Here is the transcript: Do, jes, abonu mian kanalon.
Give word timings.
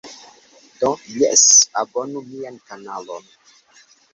Do, 0.83 0.89
jes, 1.17 1.43
abonu 1.83 2.19
mian 2.31 2.57
kanalon. 2.71 3.25